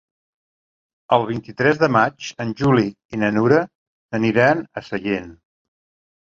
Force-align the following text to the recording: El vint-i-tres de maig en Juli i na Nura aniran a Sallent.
El 1.17 1.25
vint-i-tres 1.31 1.81
de 1.83 1.89
maig 1.97 2.31
en 2.47 2.55
Juli 2.63 2.87
i 2.89 3.21
na 3.27 3.31
Nura 3.37 3.63
aniran 4.23 4.67
a 4.83 4.87
Sallent. 4.91 5.33